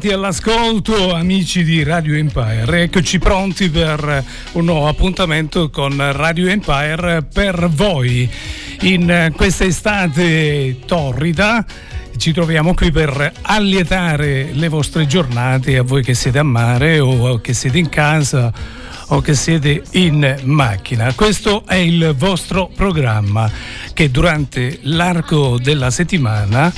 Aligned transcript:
ritrovati 0.00 0.12
all'ascolto 0.12 1.14
amici 1.14 1.62
di 1.62 1.82
Radio 1.82 2.14
Empire, 2.14 2.82
eccoci 2.82 3.18
pronti 3.18 3.68
per 3.68 4.24
un 4.52 4.64
nuovo 4.64 4.88
appuntamento 4.88 5.68
con 5.68 5.94
Radio 6.12 6.48
Empire 6.48 7.22
per 7.22 7.68
voi 7.68 8.28
in 8.80 9.30
questa 9.36 9.64
estate 9.64 10.78
torrida 10.86 11.64
ci 12.16 12.32
troviamo 12.32 12.72
qui 12.72 12.90
per 12.90 13.32
allietare 13.42 14.50
le 14.52 14.68
vostre 14.68 15.06
giornate 15.06 15.76
a 15.76 15.82
voi 15.82 16.02
che 16.02 16.14
siete 16.14 16.38
a 16.38 16.44
mare 16.44 16.98
o 16.98 17.38
che 17.40 17.52
siete 17.52 17.78
in 17.78 17.90
casa 17.90 18.52
o 19.12 19.20
che 19.20 19.34
siete 19.34 19.82
in 19.92 20.38
macchina. 20.44 21.12
Questo 21.14 21.64
è 21.66 21.74
il 21.74 22.14
vostro 22.16 22.70
programma 22.74 23.50
che 23.92 24.10
durante 24.10 24.78
l'arco 24.82 25.58
della 25.58 25.90
settimana 25.90 26.72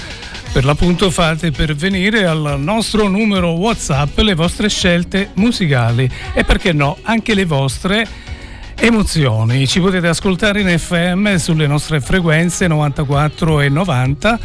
per 0.53 0.67
l'appunto 0.67 1.11
fate 1.11 1.50
pervenire 1.50 2.27
al 2.27 2.56
nostro 2.58 3.08
numero 3.08 3.53
WhatsApp 3.53 4.19
le 4.19 4.34
vostre 4.34 4.69
scelte 4.69 5.31
musicali 5.34 6.09
e 6.34 6.44
perché 6.44 6.75
no 6.75 6.98
anche 7.03 7.33
le 7.33 7.47
vostre 7.47 8.06
emozioni. 8.77 9.67
Ci 9.67 9.81
potete 9.81 10.09
ascoltare 10.09 10.61
in 10.61 10.78
FM 10.78 11.36
sulle 11.36 11.67
nostre 11.67 12.03
frequenze 12.03 12.67
94 12.67 13.61
e 13.62 13.69
90 13.70 14.39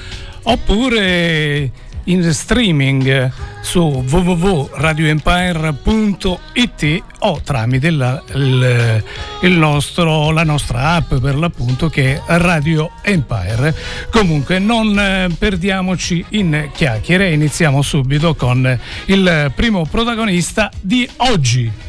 oppure 0.44 1.72
in 2.08 2.34
streaming 2.34 3.32
su 3.62 4.04
www.radioempire.it 4.08 7.04
o 7.20 7.42
tramite 7.44 7.90
la, 7.90 8.24
il, 8.34 9.04
il 9.42 9.52
nostro, 9.52 10.32
la 10.32 10.44
nostra 10.44 10.96
app 10.96 11.16
per 11.16 11.36
l'appunto 11.36 11.90
che 11.90 12.16
è 12.16 12.22
Radio 12.38 12.92
Empire. 13.02 13.76
Comunque 14.12 14.60
non 14.60 14.98
eh, 14.98 15.28
perdiamoci 15.38 16.24
in 16.30 16.70
chiacchiere, 16.74 17.32
iniziamo 17.32 17.82
subito 17.82 18.34
con 18.36 18.80
il 19.06 19.52
primo 19.56 19.86
protagonista 19.90 20.72
di 20.80 21.10
oggi. 21.18 21.88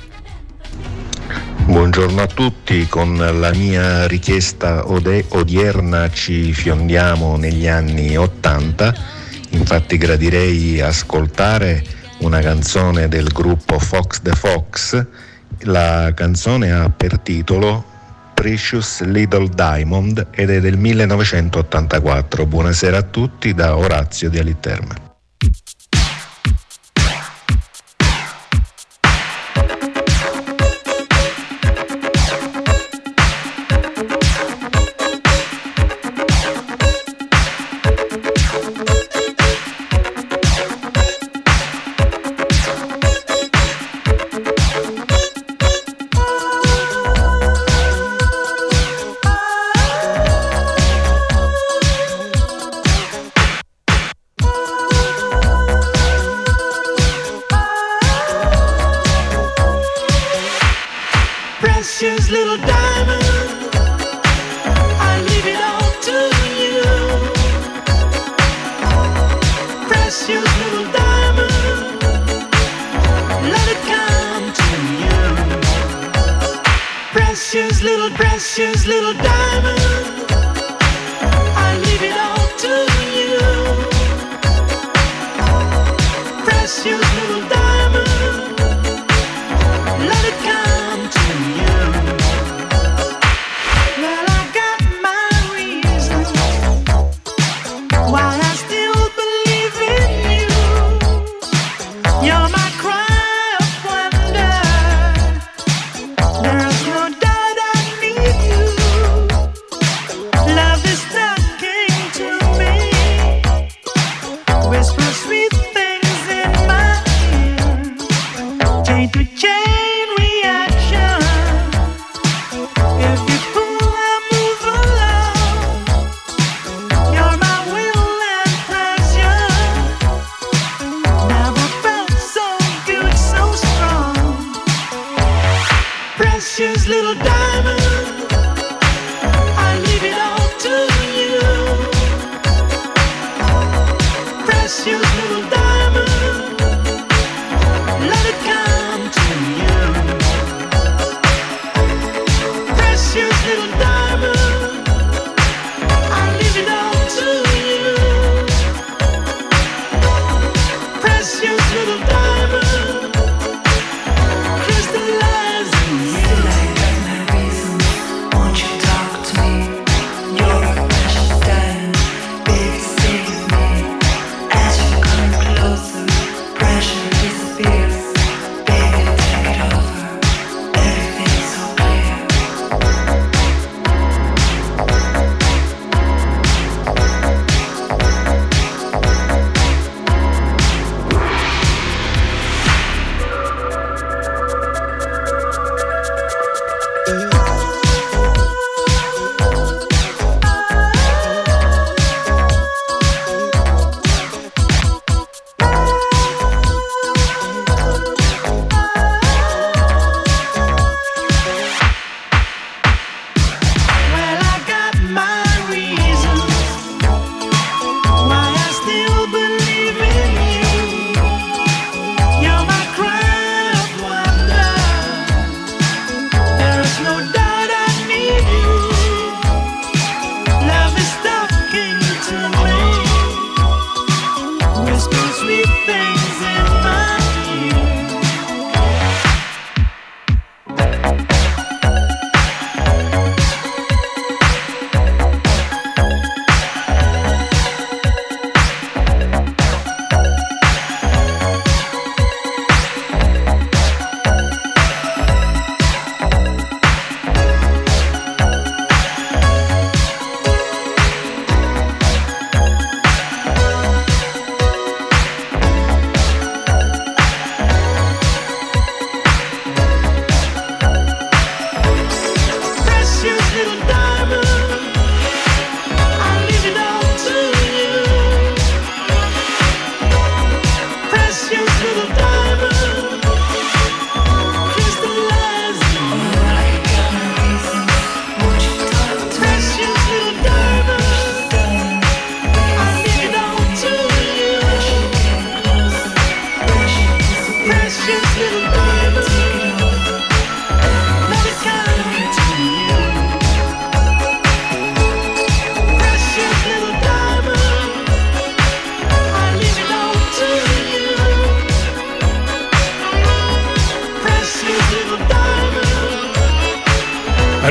Buongiorno 1.68 2.22
a 2.22 2.26
tutti, 2.26 2.86
con 2.88 3.16
la 3.16 3.52
mia 3.52 4.06
richiesta 4.06 4.88
odierna 4.88 6.10
ci 6.10 6.54
fiondiamo 6.54 7.36
negli 7.36 7.66
anni 7.66 8.16
Ottanta, 8.16 8.94
infatti 9.50 9.96
gradirei 9.96 10.80
ascoltare 10.80 11.82
una 12.18 12.40
canzone 12.40 13.08
del 13.08 13.28
gruppo 13.28 13.78
Fox 13.78 14.20
the 14.22 14.32
Fox, 14.32 15.06
la 15.60 16.12
canzone 16.14 16.72
ha 16.72 16.88
per 16.90 17.18
titolo 17.20 17.84
Precious 18.34 19.02
Little 19.02 19.48
Diamond 19.48 20.28
ed 20.30 20.50
è 20.50 20.60
del 20.60 20.76
1984. 20.76 22.46
Buonasera 22.46 22.98
a 22.98 23.02
tutti 23.02 23.54
da 23.54 23.76
Orazio 23.76 24.30
di 24.30 24.38
Aliterme. 24.38 24.94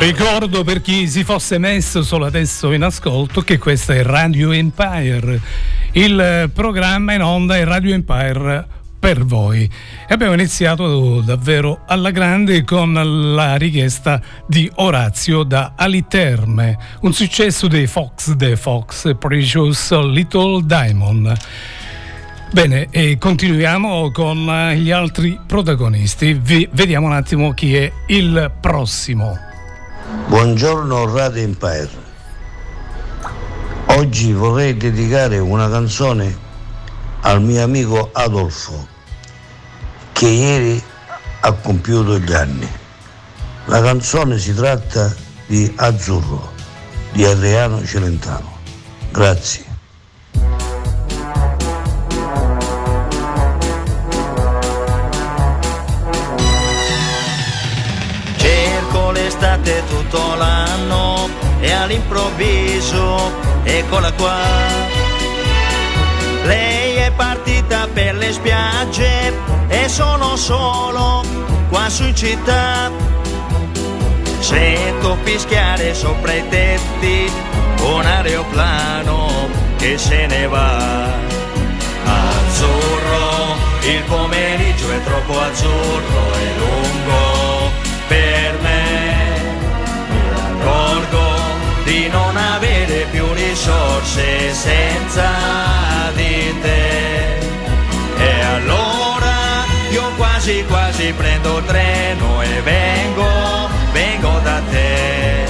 Ricordo 0.07 0.63
per 0.63 0.79
chi 0.79 1.05
si 1.09 1.25
fosse 1.25 1.57
messo 1.57 2.01
solo 2.01 2.25
adesso 2.25 2.71
in 2.71 2.81
ascolto 2.81 3.41
che 3.41 3.57
questa 3.57 3.93
è 3.93 4.03
Radio 4.03 4.53
Empire, 4.53 5.41
il 5.91 6.49
programma 6.53 7.11
in 7.11 7.21
onda 7.21 7.57
è 7.57 7.65
Radio 7.65 7.93
Empire 7.93 8.65
per 8.97 9.25
voi. 9.25 9.63
E 9.63 10.13
abbiamo 10.13 10.31
iniziato 10.31 11.19
davvero 11.19 11.81
alla 11.85 12.11
grande 12.11 12.63
con 12.63 12.93
la 13.35 13.57
richiesta 13.57 14.21
di 14.47 14.71
Orazio 14.75 15.43
da 15.43 15.73
Aliterme, 15.75 16.77
un 17.01 17.11
successo 17.11 17.67
dei 17.67 17.85
Fox 17.85 18.33
The 18.37 18.55
Fox 18.55 19.13
Precious 19.17 19.91
Little 19.91 20.63
Diamond. 20.63 21.37
Bene, 22.53 22.87
e 22.91 23.17
continuiamo 23.17 24.11
con 24.11 24.71
gli 24.73 24.89
altri 24.89 25.37
protagonisti. 25.45 26.33
Vi, 26.41 26.69
vediamo 26.71 27.07
un 27.07 27.13
attimo 27.13 27.51
chi 27.51 27.75
è 27.75 27.91
il 28.07 28.53
prossimo. 28.61 29.46
Buongiorno 30.07 31.13
Radio 31.13 31.41
Empire. 31.41 31.89
Oggi 33.87 34.31
vorrei 34.31 34.77
dedicare 34.77 35.37
una 35.37 35.69
canzone 35.69 36.33
al 37.23 37.41
mio 37.41 37.61
amico 37.61 38.11
Adolfo 38.13 38.87
che 40.13 40.27
ieri 40.29 40.81
ha 41.41 41.51
compiuto 41.51 42.19
gli 42.19 42.31
anni. 42.31 42.69
La 43.65 43.81
canzone 43.81 44.37
si 44.37 44.53
tratta 44.53 45.13
di 45.45 45.73
Azzurro 45.75 46.53
di 47.11 47.25
Adriano 47.25 47.83
Celentano. 47.85 48.59
Grazie. 49.11 49.66
L'estate 59.37 59.83
tutto 59.87 60.35
l'anno 60.35 61.29
e 61.59 61.71
all'improvviso 61.71 63.31
eccola 63.63 64.11
qua. 64.13 64.35
Lei 66.43 66.95
è 66.95 67.11
partita 67.11 67.87
per 67.93 68.15
le 68.15 68.31
spiagge 68.31 69.33
e 69.67 69.87
sono 69.89 70.35
solo 70.35 71.23
qua 71.69 71.87
su 71.89 72.03
in 72.03 72.15
città. 72.15 72.89
Sento 74.39 75.17
fischiare 75.23 75.93
sopra 75.93 76.33
i 76.33 76.47
tetti 76.49 77.31
un 77.81 78.05
aeroplano 78.05 79.49
che 79.77 79.97
se 79.97 80.25
ne 80.25 80.47
va. 80.47 81.05
Azzurro, 82.05 83.55
il 83.81 84.01
pomeriggio 84.03 84.91
è 84.91 85.03
troppo 85.03 85.39
azzurro 85.39 86.33
e 86.33 86.53
lungo 86.57 87.71
per 88.07 88.59
me. 88.61 88.66
Non 92.09 92.35
avere 92.35 93.05
più 93.11 93.25
risorse 93.33 94.53
senza 94.53 95.29
di 96.15 96.55
te. 96.61 97.37
E 98.17 98.41
allora 98.41 99.65
io 99.91 100.11
quasi 100.15 100.63
quasi 100.67 101.13
prendo 101.13 101.61
treno 101.63 102.41
e 102.41 102.61
vengo, 102.61 103.69
vengo 103.91 104.39
da 104.43 104.61
te. 104.69 105.45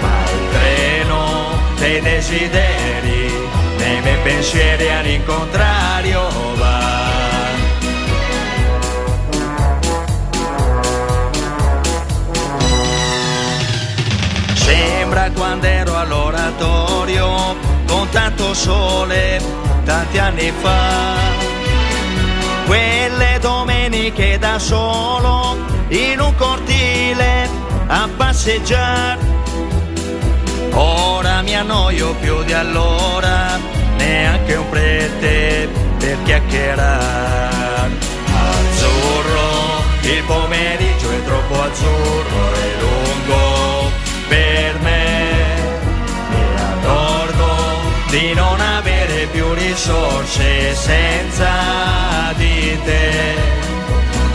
Ma 0.00 0.22
il 0.30 0.48
treno 0.50 1.58
dei 1.78 2.00
desideri, 2.00 3.30
nei 3.78 4.00
miei 4.00 4.18
pensieri 4.22 4.88
all'incontrario 4.90 6.28
va. 6.56 7.05
Sembra 15.16 15.32
quando 15.34 15.66
ero 15.66 15.96
all'oratorio 15.96 17.56
con 17.86 18.06
tanto 18.10 18.52
sole 18.52 19.40
tanti 19.82 20.18
anni 20.18 20.52
fa. 20.60 21.14
Quelle 22.66 23.38
domeniche 23.40 24.38
da 24.38 24.58
solo 24.58 25.56
in 25.88 26.20
un 26.20 26.34
cortile 26.34 27.48
a 27.86 28.06
passeggiare. 28.14 29.18
Ora 30.72 31.40
mi 31.40 31.56
annoio 31.56 32.14
più 32.20 32.42
di 32.42 32.52
allora, 32.52 33.58
neanche 33.96 34.54
un 34.54 34.68
prete 34.68 35.66
per 35.96 36.18
chiacchierare. 36.24 37.90
Azzurro, 38.34 39.82
il 40.02 40.22
pomeriggio 40.26 41.10
è 41.10 41.24
troppo 41.24 41.62
azzurro 41.62 42.52
e 42.52 42.80
lungo 42.80 43.90
per 44.28 44.78
me. 44.80 45.05
Di 48.18 48.32
non 48.32 48.58
avere 48.58 49.26
più 49.26 49.52
risorse 49.52 50.74
senza 50.74 52.32
di 52.36 52.78
te. 52.82 53.34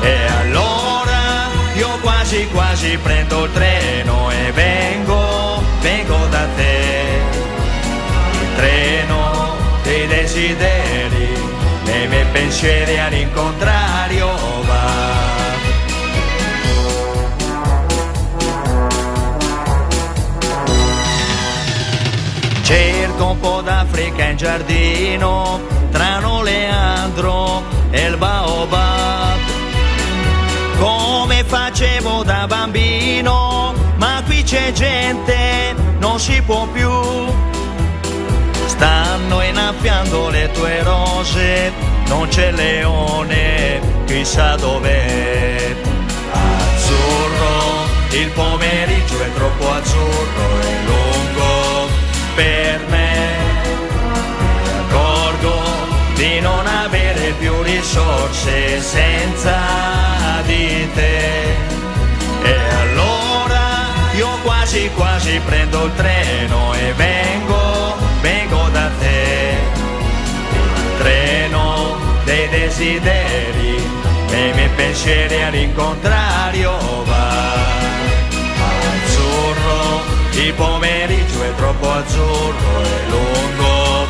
E 0.01 0.27
allora 0.39 1.49
io 1.73 1.89
quasi 2.01 2.47
quasi 2.49 2.95
prendo 2.97 3.45
il 3.45 3.51
treno 3.51 4.29
e 4.29 4.51
vengo, 4.51 5.63
vengo 5.81 6.27
da 6.29 6.45
te. 6.55 7.03
Il 8.33 8.55
treno 8.55 9.55
dei 9.81 10.05
desideri, 10.05 11.29
nei 11.85 12.07
miei 12.07 12.25
pensieri 12.31 12.99
all'incontrario 12.99 14.50
Po' 23.39 23.61
d'Africa 23.61 24.25
in 24.25 24.37
giardino, 24.37 25.59
tra 25.89 26.19
Leandro 26.43 27.63
e 27.89 28.05
il 28.07 28.17
Baobab. 28.17 29.39
Come 30.77 31.43
facevo 31.43 32.23
da 32.23 32.45
bambino, 32.45 33.73
ma 33.95 34.21
qui 34.25 34.43
c'è 34.43 34.71
gente, 34.73 35.73
non 35.99 36.19
si 36.19 36.41
può 36.41 36.67
più. 36.67 36.91
Stanno 38.65 39.41
innaffiando 39.41 40.29
le 40.29 40.51
tue 40.51 40.83
rose, 40.83 41.71
non 42.07 42.27
c'è 42.27 42.51
leone, 42.51 43.81
chissà 44.05 44.55
dov'è. 44.55 45.75
Azzurro, 46.31 47.85
il 48.11 48.29
pomeriggio 48.29 49.21
è 49.21 49.33
troppo 49.33 49.71
azzurro 49.71 50.61
e 50.61 50.83
lungo 50.85 51.89
per 52.35 52.85
me. 52.89 53.10
Più 57.41 57.59
risorse 57.63 58.79
senza 58.81 59.57
di 60.45 60.87
te. 60.93 61.43
E 62.43 62.55
allora 62.81 63.87
io 64.15 64.29
quasi 64.43 64.91
quasi 64.95 65.41
prendo 65.43 65.85
il 65.85 65.91
treno 65.95 66.73
e 66.75 66.93
vengo, 66.93 67.95
vengo 68.21 68.69
da 68.69 68.91
te. 68.99 69.55
Il 70.51 70.97
treno 70.99 71.97
dei 72.25 72.47
desideri, 72.49 73.89
nei 74.29 74.53
miei 74.53 74.69
pensieri 74.75 75.41
all'incontrario 75.41 76.77
va. 77.05 77.53
Azzurro, 78.93 80.01
il 80.33 80.53
pomeriggio 80.53 81.43
è 81.43 81.55
troppo 81.55 81.91
azzurro 81.91 82.81
e 82.83 83.09
lungo 83.09 84.05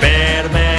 per 0.00 0.50
me. 0.50 0.71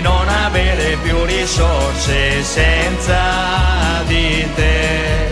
Non 0.00 0.28
avere 0.28 0.96
più 1.02 1.24
risorse 1.24 2.42
senza 2.42 4.02
di 4.06 4.46
te. 4.54 5.30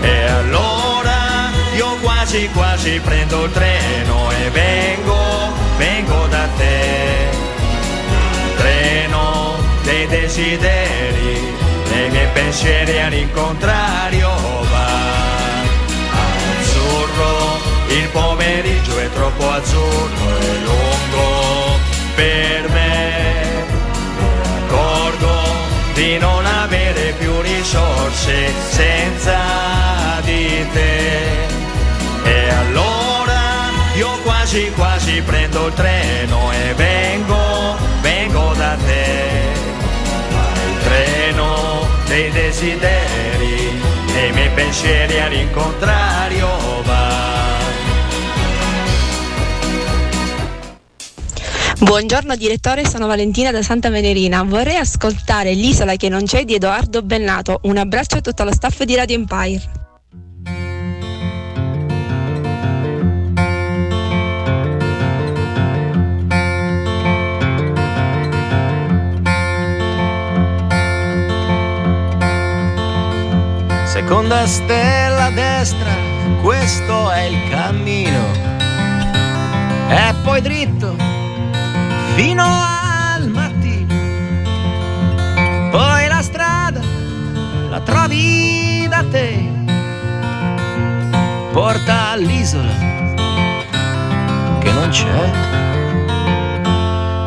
E 0.00 0.22
allora 0.24 1.50
io 1.76 1.96
quasi 2.00 2.48
quasi 2.52 3.00
prendo 3.00 3.44
il 3.44 3.52
treno 3.52 4.30
e 4.30 4.50
vengo, 4.50 5.16
vengo 5.76 6.26
da 6.28 6.48
te. 6.56 7.28
Treno 8.56 9.54
dei 9.82 10.06
desideri, 10.06 11.54
nei 11.90 12.10
miei 12.10 12.28
pensieri 12.32 13.00
all'incontrario 13.00 14.30
va. 14.70 15.04
Azzurro, 16.58 17.60
il 17.88 18.08
pomeriggio 18.08 18.98
è 18.98 19.10
troppo 19.12 19.50
azzurro 19.50 20.05
risorse 28.26 28.52
senza 28.70 30.20
di 30.22 30.66
te. 30.72 31.44
E 32.24 32.48
allora 32.48 33.70
io 33.94 34.18
quasi 34.22 34.70
quasi 34.74 35.22
prendo 35.22 35.66
il 35.68 35.74
treno 35.74 36.52
e 36.52 36.74
vengo, 36.74 37.76
vengo 38.00 38.52
da 38.54 38.76
te. 38.84 39.54
Il 40.66 40.82
treno 40.82 41.86
dei 42.06 42.30
desideri, 42.30 43.80
e 44.14 44.26
i 44.26 44.32
miei 44.32 44.50
pensieri 44.50 45.20
all'incontrario 45.20 46.75
Buongiorno 51.78 52.36
direttore, 52.36 52.88
sono 52.88 53.06
Valentina 53.06 53.50
da 53.50 53.62
Santa 53.62 53.90
Venerina. 53.90 54.42
Vorrei 54.42 54.76
ascoltare 54.76 55.52
L'isola 55.52 55.96
che 55.96 56.08
non 56.08 56.24
c'è 56.24 56.44
di 56.44 56.54
Edoardo 56.54 57.02
Bennato. 57.02 57.60
Un 57.64 57.76
abbraccio 57.76 58.16
a 58.16 58.20
tutto 58.22 58.44
lo 58.44 58.52
staff 58.52 58.82
di 58.84 58.94
Radio 58.94 59.16
Empire. 59.16 59.60
Seconda 73.84 74.46
stella 74.46 75.30
destra, 75.34 75.94
questo 76.40 77.10
è 77.10 77.24
il 77.24 77.50
cammino. 77.50 78.54
E 79.90 80.14
poi 80.22 80.40
dritto 80.40 81.05
fino 82.16 82.44
al 82.44 83.28
mattino. 83.28 83.94
Poi 85.70 86.08
la 86.08 86.22
strada 86.22 86.80
la 87.68 87.80
trovi 87.80 88.86
da 88.88 89.04
te, 89.10 89.52
porta 91.52 92.12
all'isola 92.12 92.72
che 94.60 94.72
non 94.72 94.88
c'è. 94.88 95.30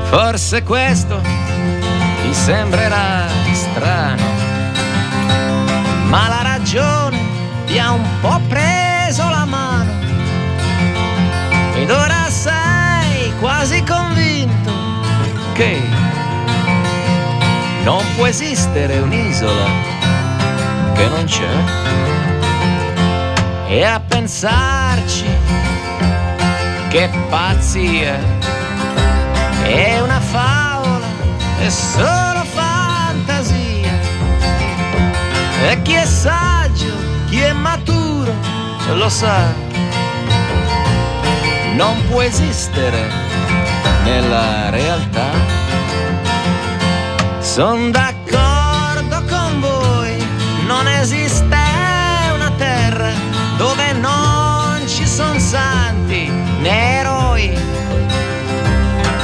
Forse 0.10 0.64
questo 0.64 1.22
ti 2.24 2.34
sembrerà 2.34 3.28
strano, 3.54 4.24
ma 6.08 6.28
la 6.30 6.42
ragione 6.42 7.20
ti 7.68 7.78
ha 7.78 7.92
un 7.92 8.08
po' 8.22 8.42
preso 8.48 9.30
la 9.30 9.46
mano 9.46 9.92
ed 11.76 11.92
ora 11.92 12.28
sei 12.28 13.32
quasi 13.40 13.84
convinto 13.84 14.09
che 15.60 15.78
non 17.84 18.02
può 18.16 18.28
esistere 18.28 19.00
un'isola 19.00 19.66
che 20.94 21.08
non 21.10 21.26
c'è. 21.26 21.50
E 23.68 23.84
a 23.84 24.00
pensarci, 24.00 25.26
che 26.88 27.10
pazzia, 27.28 28.18
è 29.64 30.00
una 30.00 30.22
favola, 30.22 31.06
è 31.60 31.68
solo 31.68 32.46
fantasia. 32.54 33.92
E 35.68 35.82
chi 35.82 35.94
è 35.94 36.06
saggio, 36.06 36.94
chi 37.28 37.40
è 37.40 37.52
maturo, 37.52 38.34
lo 38.94 39.10
sa, 39.10 39.54
non 41.76 42.02
può 42.08 42.22
esistere 42.22 43.29
nella 44.10 44.70
realtà. 44.72 45.30
Sono 47.40 47.90
d'accordo 47.92 49.18
con 49.30 49.60
voi, 49.60 50.18
non 50.66 50.88
esiste 50.88 51.58
una 52.34 52.52
terra 52.58 53.12
dove 53.58 53.94
non 53.94 54.88
ci 54.88 55.06
sono 55.06 55.40
santi 55.40 56.28
né 56.62 57.00
eroi. 57.00 57.48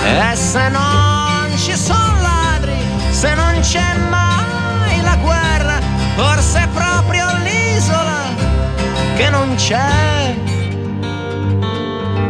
E 0.04 0.36
se 0.36 0.70
non 0.70 1.50
ci 1.58 1.76
sono 1.76 2.22
ladri, 2.22 2.78
se 3.10 3.34
non 3.34 3.60
c'è 3.62 3.98
mai 4.10 5.02
la 5.02 5.16
guerra, 5.16 5.80
forse 6.16 6.64
è 6.64 6.68
proprio 6.68 7.26
l'isola 7.44 8.22
che 9.16 9.30
non 9.30 9.56
c'è, 9.56 10.36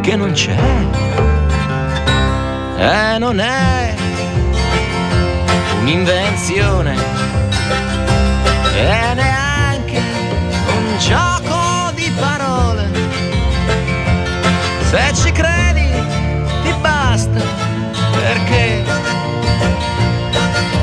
che 0.02 0.16
non 0.16 0.32
c'è 0.32 1.35
e 2.78 3.18
non 3.18 3.40
è 3.40 3.96
un'invenzione 5.80 6.96
e 8.76 9.14
neanche 9.14 10.02
un 10.68 10.98
gioco 11.00 11.92
di 11.94 12.12
parole. 12.20 12.90
Se 14.90 15.14
ci 15.16 15.32
credi 15.32 15.90
ti 16.64 16.74
basta 16.82 17.42
perché 18.12 18.84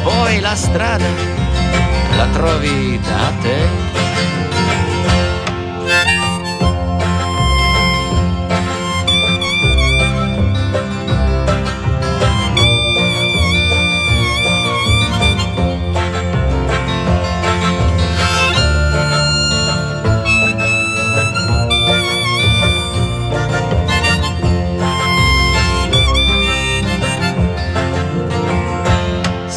poi 0.03 0.41
la 0.41 0.55
strada 0.55 1.05
la 2.17 2.27
trovi 2.33 3.01
da 3.01 3.33
te. 3.41 4.02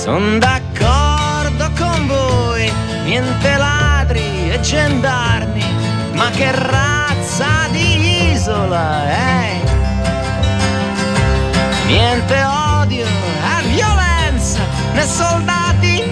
Sono 0.05 0.37
d'accordo 0.37 1.67
con 1.75 2.05
voi, 2.05 2.71
niente 3.05 3.57
ladri 3.57 4.51
e 4.51 4.59
gendarmi, 4.59 5.65
ma 6.13 6.29
che 6.29 6.51
razza 6.51 7.67
di 7.71 8.31
isola 8.31 9.03
è? 9.07 9.61
Niente 11.87 12.43
odio 12.43 13.03
e 13.03 13.67
violenza, 13.73 14.59
né 14.93 15.07
soldati 15.07 16.03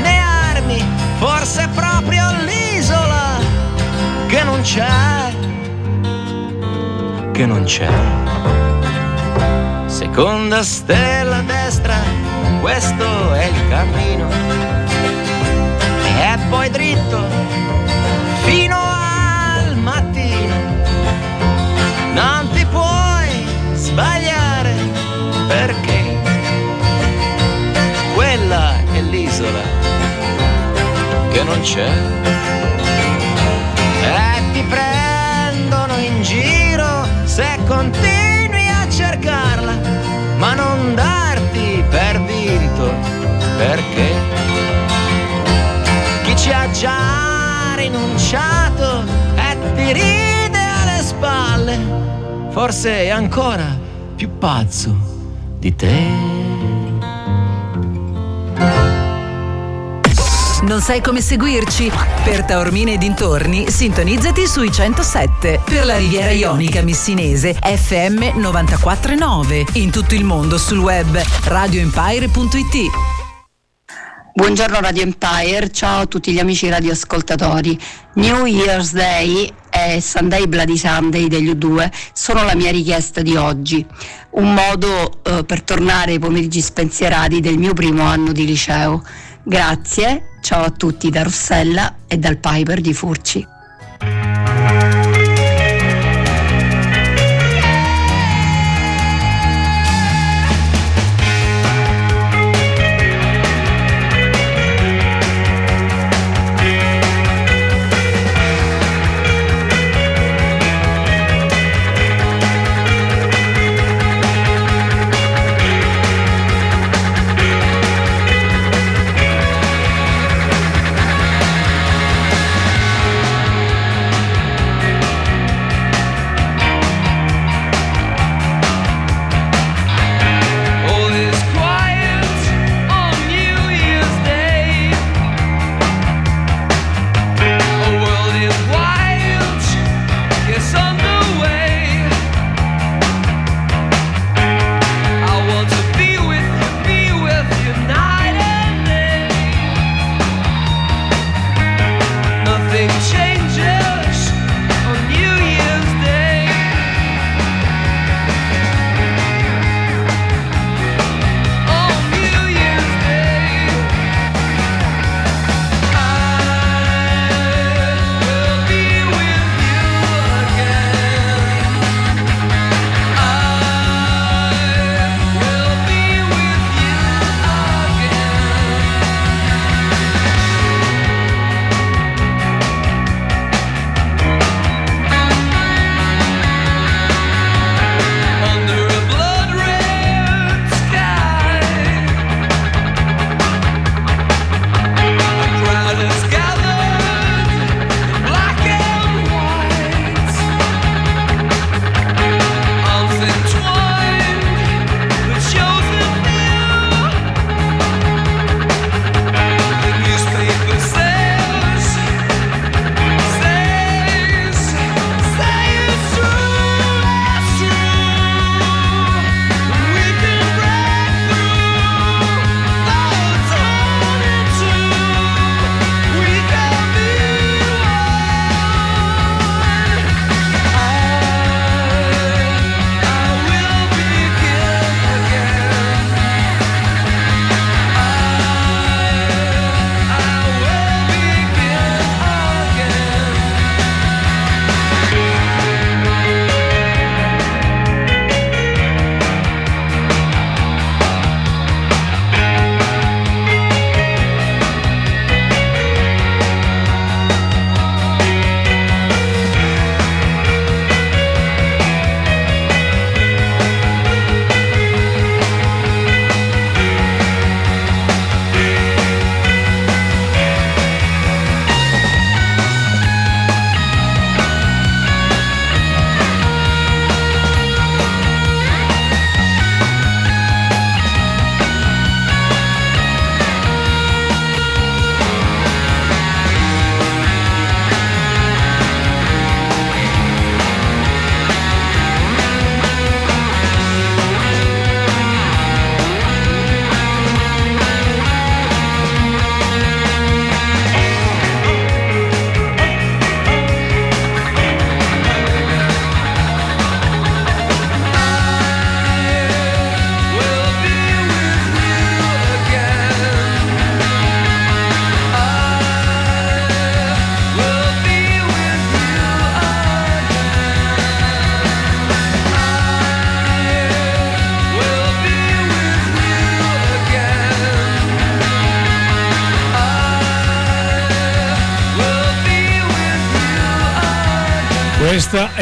né 0.00 0.18
armi, 0.52 0.80
forse 1.18 1.64
è 1.64 1.68
proprio 1.70 2.30
l'isola 2.44 3.40
che 4.28 4.44
non 4.44 4.60
c'è, 4.60 5.34
che 7.32 7.46
non 7.46 7.64
c'è. 7.64 7.90
Seconda 9.86 10.62
stella 10.62 11.40
destra 11.40 11.63
questo 12.64 13.34
è 13.34 13.44
il 13.44 13.68
cammino. 13.68 14.26
E 16.18 16.38
poi 16.48 16.70
dritto 16.70 17.20
fino 18.44 18.78
al 18.78 19.76
mattino. 19.76 20.54
Non 22.14 22.48
ti 22.54 22.64
puoi 22.64 23.46
sbagliare 23.74 24.72
perché 25.46 26.16
quella 28.14 28.76
è 28.94 29.00
l'isola 29.02 29.60
che 31.32 31.42
non 31.42 31.60
c'è. 31.60 31.92
E 34.04 34.52
ti 34.54 34.62
prendono 34.62 35.98
in 35.98 36.22
giro 36.22 37.06
se 37.24 37.58
continui 37.66 38.68
a 38.70 38.88
cercarla, 38.88 39.74
ma 40.38 40.54
non 40.54 40.94
per 40.94 41.33
vinto 42.74 42.92
perché 43.56 44.12
chi 46.24 46.36
ci 46.36 46.50
ha 46.50 46.68
già 46.70 47.74
rinunciato 47.76 49.04
e 49.36 49.56
ti 49.74 49.92
ride 49.92 50.58
alle 50.58 51.02
spalle, 51.02 51.78
forse 52.50 53.04
è 53.04 53.08
ancora 53.08 53.78
più 54.16 54.28
pazzo 54.38 54.94
di 55.58 55.74
te. 55.74 56.33
Non 60.64 60.80
sai 60.80 61.02
come 61.02 61.20
seguirci? 61.20 61.92
Per 62.24 62.44
Taormine 62.44 62.94
e 62.94 62.96
dintorni, 62.96 63.68
sintonizzati 63.68 64.46
sui 64.46 64.72
107. 64.72 65.60
Per 65.62 65.84
la 65.84 65.98
Riviera 65.98 66.30
Ionica 66.30 66.80
Missinese, 66.80 67.52
FM 67.52 68.38
949. 68.38 69.66
In 69.74 69.90
tutto 69.90 70.14
il 70.14 70.24
mondo 70.24 70.56
sul 70.56 70.78
web 70.78 71.22
radioempire.it. 71.44 72.90
Buongiorno 74.32 74.80
Radio 74.80 75.02
Empire, 75.02 75.70
ciao 75.70 76.00
a 76.00 76.06
tutti 76.06 76.32
gli 76.32 76.38
amici 76.38 76.70
radioascoltatori. 76.70 77.78
New 78.14 78.46
Year's 78.46 78.92
Day 78.92 79.52
e 79.68 80.00
Sunday 80.00 80.46
Bloody 80.46 80.78
Sunday 80.78 81.28
degli 81.28 81.50
U2 81.50 81.90
sono 82.14 82.42
la 82.42 82.54
mia 82.54 82.70
richiesta 82.70 83.20
di 83.20 83.36
oggi, 83.36 83.84
un 84.30 84.54
modo 84.54 85.20
eh, 85.24 85.44
per 85.44 85.60
tornare 85.60 86.12
ai 86.12 86.18
pomeriggi 86.18 86.62
spensierati 86.62 87.40
del 87.40 87.58
mio 87.58 87.74
primo 87.74 88.04
anno 88.04 88.32
di 88.32 88.46
liceo. 88.46 89.02
Grazie, 89.42 90.33
ciao 90.44 90.64
a 90.64 90.70
tutti 90.70 91.08
da 91.08 91.22
Rossella 91.22 92.00
e 92.06 92.18
dal 92.18 92.36
Piper 92.36 92.82
di 92.82 92.92
Furci. 92.92 93.53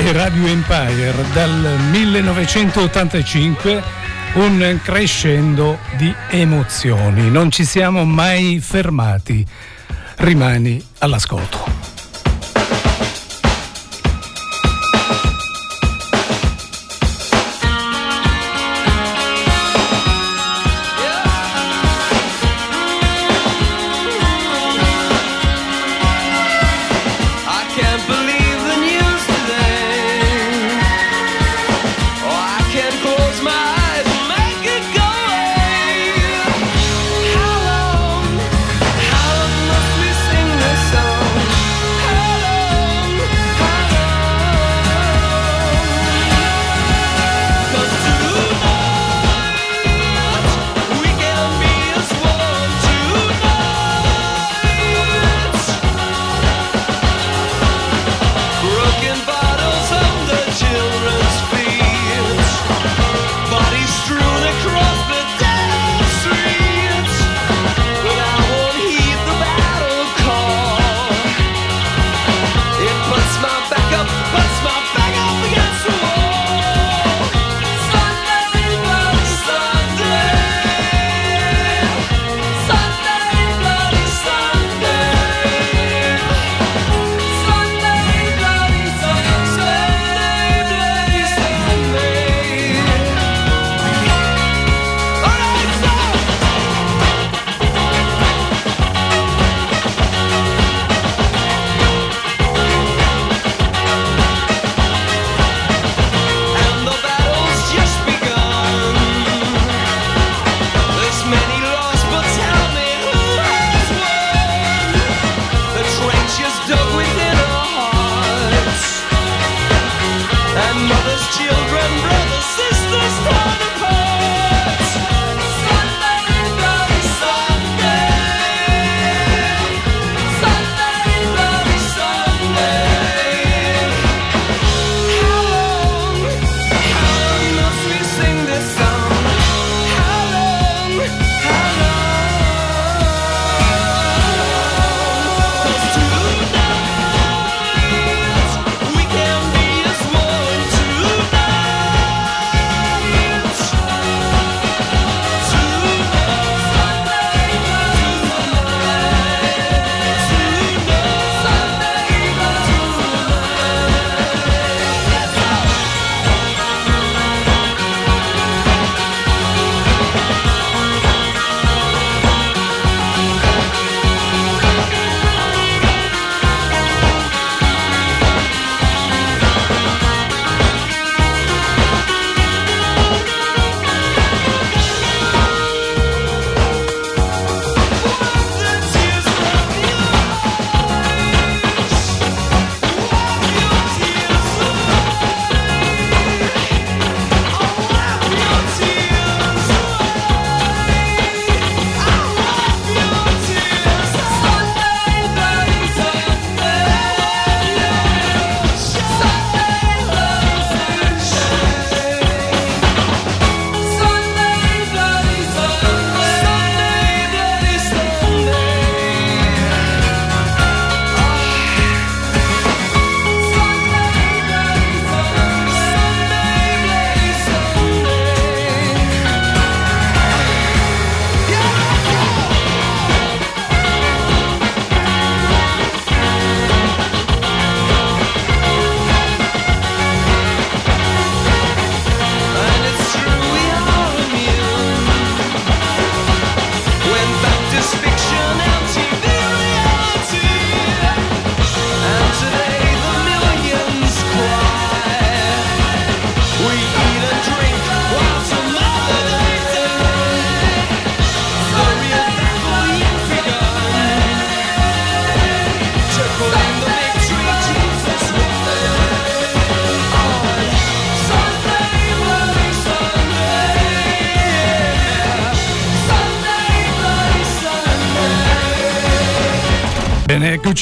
È 0.03 0.11
Radio 0.11 0.47
Empire 0.49 1.15
dal 1.33 1.79
1985, 1.93 3.83
un 4.33 4.81
crescendo 4.83 5.79
di 5.97 6.13
emozioni. 6.29 7.31
Non 7.31 7.53
ci 7.53 7.65
siamo 7.65 8.05
mai 8.05 8.59
fermati. 8.61 9.47
Rimani 10.17 10.85
all'ascolto. 10.99 11.72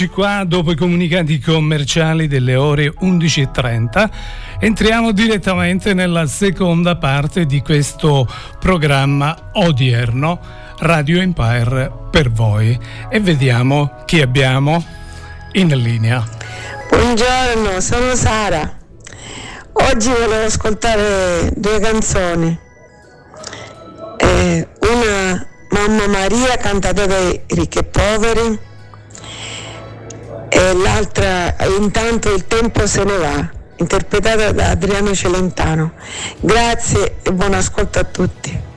Eccoci 0.03 0.15
qua 0.15 0.45
dopo 0.47 0.73
i 0.73 0.77
comunicati 0.77 1.39
commerciali 1.41 2.27
delle 2.27 2.57
ore 2.57 2.91
11.30. 3.03 4.09
Entriamo 4.59 5.13
direttamente 5.13 5.93
nella 5.93 6.25
seconda 6.25 6.97
parte 6.97 7.45
di 7.45 7.61
questo 7.61 8.27
programma 8.59 9.51
odierno 9.53 10.41
Radio 10.79 11.21
Empire 11.21 11.93
per 12.11 12.31
voi 12.31 12.79
e 13.11 13.21
vediamo 13.21 14.03
chi 14.07 14.23
abbiamo 14.23 14.83
in 15.53 15.69
linea. 15.77 16.27
Buongiorno, 16.89 17.79
sono 17.81 18.15
Sara. 18.15 18.79
Oggi 19.71 20.09
volevo 20.09 20.47
ascoltare 20.47 21.53
due 21.55 21.79
canzoni. 21.79 22.59
Eh, 24.17 24.69
una 24.81 25.47
Mamma 25.69 26.07
Maria 26.09 26.57
cantata 26.57 27.05
dai 27.05 27.39
ricchi 27.49 27.79
e 27.79 27.85
poveri 27.85 28.69
e 30.51 30.75
l'altra 30.75 31.55
Intanto 31.79 32.33
il 32.35 32.47
tempo 32.47 32.87
se 32.87 33.05
ne 33.05 33.17
va, 33.17 33.49
interpretata 33.77 34.53
da 34.53 34.71
Adriano 34.71 35.15
Celentano. 35.15 35.93
Grazie 36.41 37.17
e 37.23 37.33
buon 37.33 37.55
ascolto 37.55 37.99
a 37.99 38.05
tutti. 38.05 38.70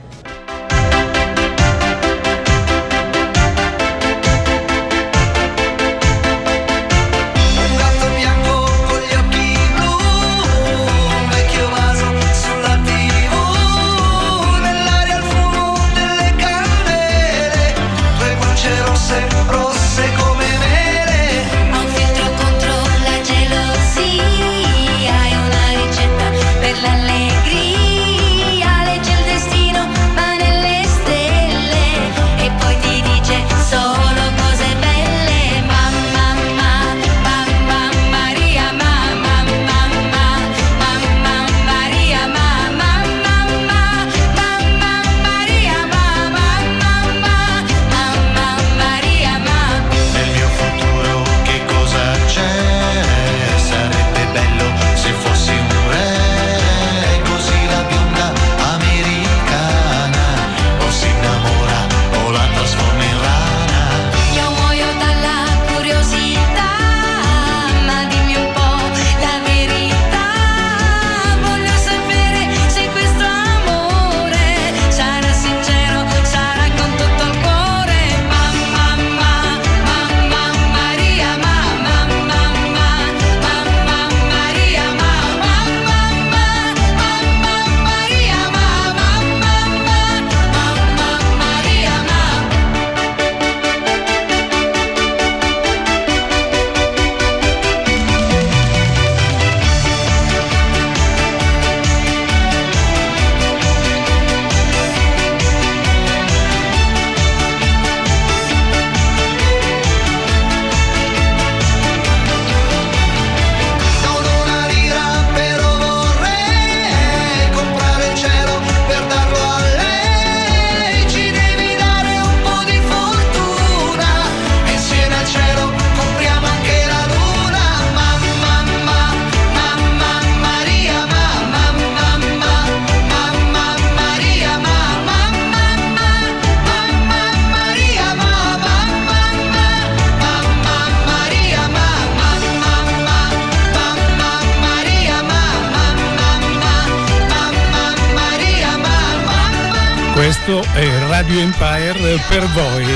Per 152.28 152.44
voi 152.48 152.86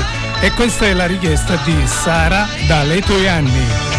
e 0.41 0.51
questa 0.51 0.85
è 0.85 0.93
la 0.93 1.05
richiesta 1.05 1.55
di 1.65 1.75
Sara 1.87 2.47
dalle 2.67 3.01
tue 3.01 3.27
anni. 3.27 3.98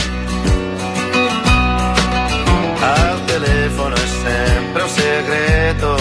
telefono 3.31 3.95
è 3.95 4.07
sempre 4.23 4.81
un 4.81 4.89
segreto, 4.89 5.95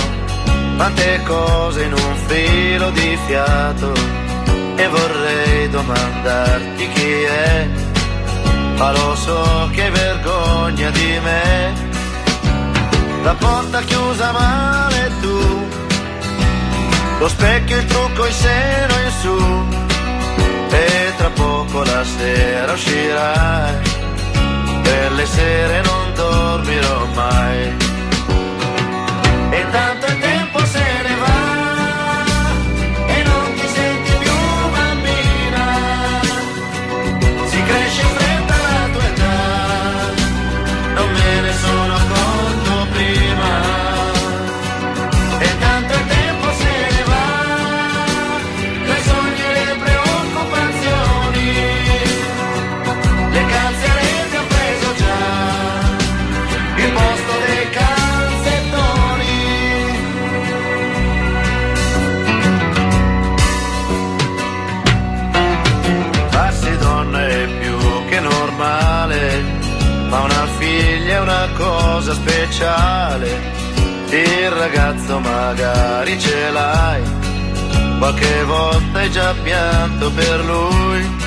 quante 0.76 1.22
cose 1.24 1.82
in 1.84 1.92
un 1.92 2.16
filo 2.26 2.90
di 2.90 3.18
fiato. 3.26 3.92
E 4.76 4.88
vorrei 4.88 5.68
domandarti 5.68 6.88
chi 6.88 7.12
è, 7.22 7.68
ma 8.78 8.92
lo 8.92 9.14
so 9.14 9.68
che 9.72 9.90
vergogna 9.90 10.90
di 10.90 11.18
me. 11.22 11.88
La 13.22 13.34
porta 13.34 13.80
chiusa 13.82 14.32
male 14.32 15.10
tu, 15.20 15.68
lo 17.18 17.28
specchio, 17.28 17.76
il 17.76 17.84
trucco, 17.84 18.26
il 18.26 18.32
seno 18.32 18.94
in 19.04 19.12
su, 19.20 19.38
e 20.70 21.12
tra 21.18 21.30
poco 21.30 21.84
la 21.84 22.02
sera 22.04 22.72
uscirai 22.72 23.89
le 25.20 25.26
sere 25.26 25.82
non 25.82 26.14
dormirò 26.14 27.04
mai. 27.14 27.76
E 29.50 29.70
tanto 29.70 29.99
cosa 72.00 72.14
speciale. 72.14 73.28
Il 74.08 74.50
ragazzo 74.50 75.18
magari 75.20 76.18
ce 76.18 76.50
l'hai, 76.50 77.02
qualche 77.98 78.42
volta 78.44 78.98
hai 79.00 79.10
già 79.10 79.34
pianto 79.42 80.10
per 80.10 80.44
lui. 80.44 81.18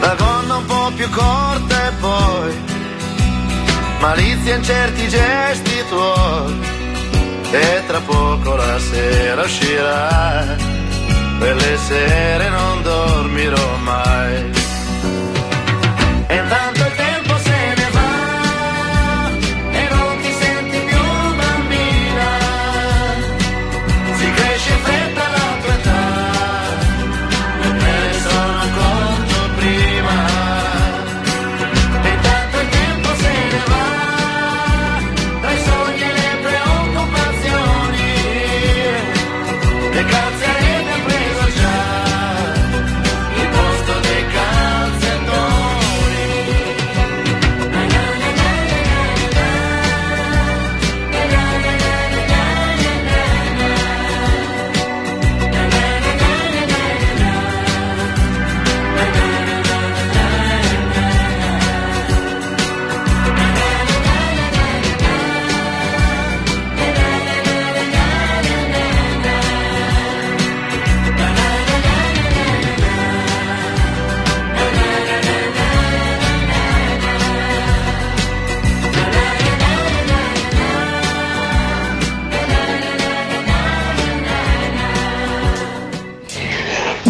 La 0.00 0.14
gonna 0.16 0.56
un 0.56 0.66
po' 0.66 0.90
più 0.96 1.08
corta 1.08 1.88
e 1.88 1.92
poi 2.00 2.52
malizia 4.00 4.56
in 4.56 4.64
certi 4.64 5.08
gesti 5.08 5.84
tuoi. 5.88 6.72
E 7.52 7.82
tra 7.86 8.00
poco 8.00 8.56
la 8.56 8.78
sera 8.80 9.42
uscirà, 9.42 10.56
per 11.38 11.54
le 11.54 11.76
sere 11.76 12.48
non 12.48 12.82
dormirò 12.82 13.76
mai. 13.84 14.62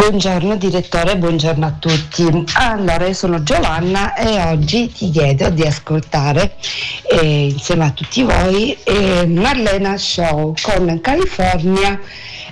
Buongiorno 0.06 0.56
direttore, 0.56 1.16
buongiorno 1.16 1.64
a 1.64 1.70
tutti. 1.78 2.44
Allora, 2.56 3.06
io 3.06 3.14
sono 3.14 3.42
Giovanna 3.42 4.12
e 4.12 4.38
oggi 4.38 4.92
ti 4.92 5.08
chiedo 5.10 5.48
di 5.48 5.62
ascoltare 5.62 6.56
eh, 7.10 7.46
insieme 7.46 7.86
a 7.86 7.90
tutti 7.90 8.22
voi 8.22 8.76
eh, 8.84 9.26
Marlena 9.26 9.96
Show 9.96 10.52
con 10.60 11.00
California 11.00 11.98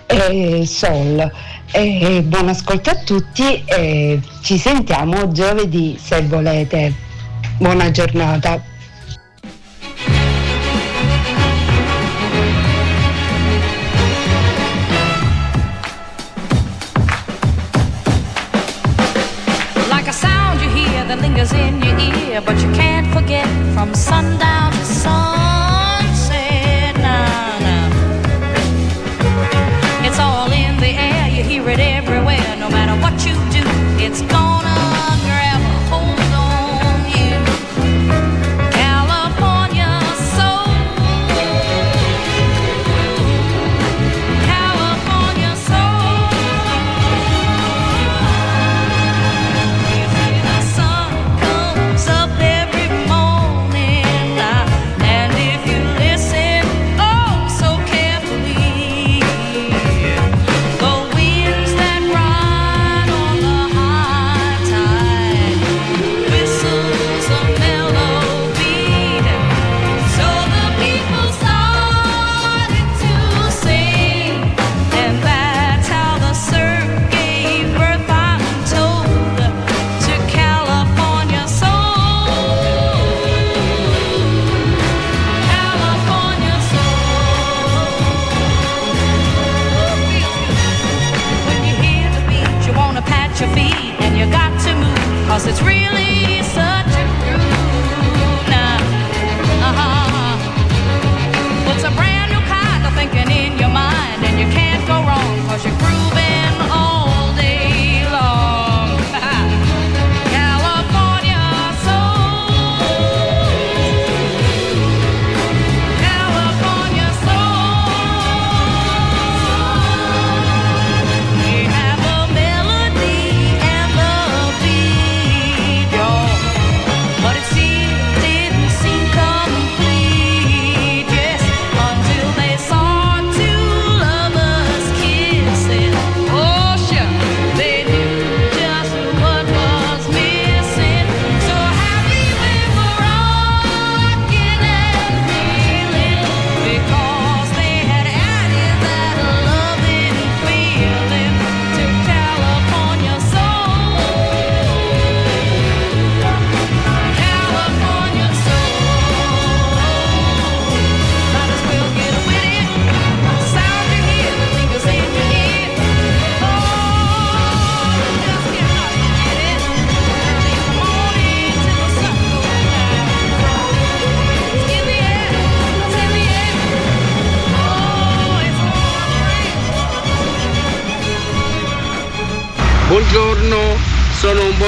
eh, 0.07 0.65
Soul. 0.65 1.31
Eh, 1.73 2.23
buon 2.25 2.49
ascolto 2.49 2.89
a 2.89 2.97
tutti 2.97 3.63
e 3.67 4.19
ci 4.43 4.57
sentiamo 4.57 5.31
giovedì 5.31 5.99
se 6.03 6.23
volete. 6.23 6.95
Buona 7.59 7.91
giornata. 7.91 8.72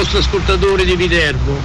Vostro 0.05 0.19
ascoltatore 0.19 0.85
di 0.85 0.95
Viterbo. 0.95 1.57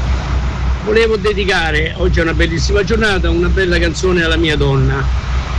Volevo 0.84 1.18
dedicare, 1.18 1.93
oggi 1.99 2.20
è 2.20 2.22
una 2.22 2.32
bellissima 2.32 2.82
giornata, 2.82 3.28
una 3.28 3.49
bella 3.49 3.78
canzone 3.78 4.24
alla 4.24 4.36
mia 4.36 4.57
donna, 4.57 5.05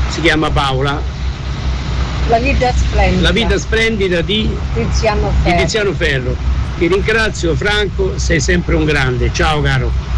si 0.09 0.19
chiama 0.21 0.49
Paola. 0.49 0.99
La 2.27 2.39
vita 2.39 2.73
splendida. 2.73 3.21
La 3.21 3.31
vita 3.31 3.57
splendida 3.59 4.21
di 4.21 4.49
Tiziano 4.73 5.29
di 5.29 5.35
Ferro. 5.43 5.61
Tiziano 5.61 5.93
Ferro. 5.93 6.35
Ti 6.79 6.87
ringrazio 6.87 7.55
Franco, 7.55 8.17
sei 8.17 8.39
sempre 8.39 8.73
un 8.73 8.85
grande. 8.85 9.31
Ciao 9.31 9.61
caro. 9.61 10.10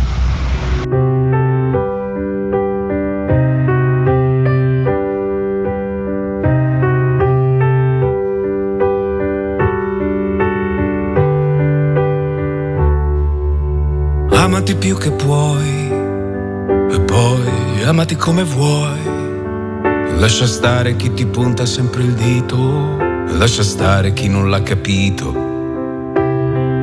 Amati 14.63 14.79
più 14.79 14.97
che 14.97 15.11
puoi 15.11 15.91
e 16.89 16.99
poi 17.01 17.83
amati 17.83 18.15
come 18.15 18.45
vuoi. 18.45 18.97
Lascia 20.15 20.47
stare 20.47 20.95
chi 20.95 21.13
ti 21.13 21.25
punta 21.25 21.65
sempre 21.65 22.03
il 22.03 22.13
dito, 22.13 22.95
lascia 23.37 23.61
stare 23.61 24.13
chi 24.13 24.29
non 24.29 24.49
l'ha 24.49 24.63
capito. 24.63 25.33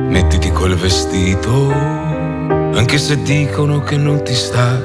Mettiti 0.09 0.51
quel 0.51 0.75
vestito, 0.75 1.71
anche 1.71 2.99
se 2.99 3.19
dicono 3.23 3.81
che 3.81 3.97
non 3.97 4.21
ti 4.23 4.35
sta. 4.35 4.79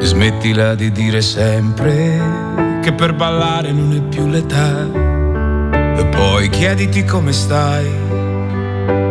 E 0.00 0.04
smettila 0.04 0.76
di 0.76 0.92
dire 0.92 1.20
sempre 1.20 2.80
che 2.82 2.92
per 2.92 3.14
ballare 3.14 3.72
non 3.72 3.92
è 3.94 4.00
più 4.00 4.28
l'età. 4.28 4.86
E 5.96 6.06
poi 6.06 6.50
chiediti 6.50 7.02
come 7.04 7.32
stai, 7.32 7.90